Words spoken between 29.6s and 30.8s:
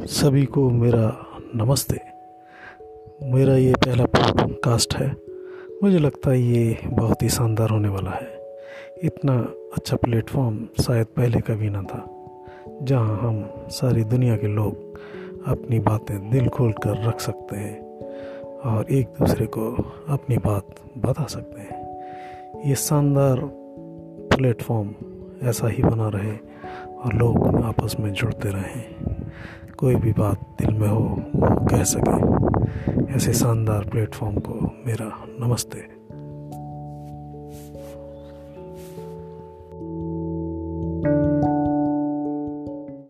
कोई भी बात दिल